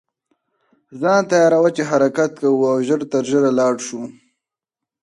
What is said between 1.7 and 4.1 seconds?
چې حرکت کوو او ژر تر ژره لاړ شو.